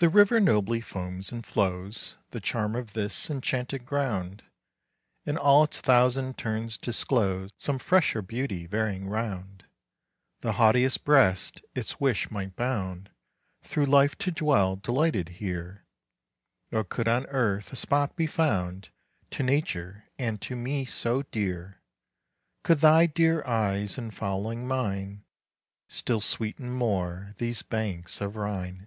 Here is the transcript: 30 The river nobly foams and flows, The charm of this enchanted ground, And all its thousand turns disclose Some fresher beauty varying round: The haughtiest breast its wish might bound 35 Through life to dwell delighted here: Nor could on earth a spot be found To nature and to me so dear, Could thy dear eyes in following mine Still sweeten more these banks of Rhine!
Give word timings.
30 0.00 0.06
The 0.06 0.12
river 0.16 0.38
nobly 0.38 0.80
foams 0.80 1.32
and 1.32 1.44
flows, 1.44 2.16
The 2.30 2.38
charm 2.40 2.76
of 2.76 2.92
this 2.92 3.28
enchanted 3.28 3.84
ground, 3.84 4.44
And 5.26 5.36
all 5.36 5.64
its 5.64 5.80
thousand 5.80 6.38
turns 6.38 6.78
disclose 6.78 7.50
Some 7.56 7.80
fresher 7.80 8.22
beauty 8.22 8.64
varying 8.64 9.08
round: 9.08 9.64
The 10.38 10.52
haughtiest 10.52 11.02
breast 11.04 11.62
its 11.74 11.98
wish 11.98 12.30
might 12.30 12.54
bound 12.54 13.10
35 13.64 13.70
Through 13.72 13.86
life 13.86 14.18
to 14.18 14.30
dwell 14.30 14.76
delighted 14.76 15.28
here: 15.40 15.84
Nor 16.70 16.84
could 16.84 17.08
on 17.08 17.26
earth 17.26 17.72
a 17.72 17.76
spot 17.76 18.14
be 18.14 18.28
found 18.28 18.90
To 19.32 19.42
nature 19.42 20.04
and 20.16 20.40
to 20.42 20.54
me 20.54 20.84
so 20.84 21.22
dear, 21.32 21.80
Could 22.62 22.78
thy 22.78 23.06
dear 23.06 23.44
eyes 23.44 23.98
in 23.98 24.12
following 24.12 24.64
mine 24.68 25.24
Still 25.88 26.20
sweeten 26.20 26.70
more 26.70 27.34
these 27.38 27.62
banks 27.62 28.20
of 28.20 28.36
Rhine! 28.36 28.86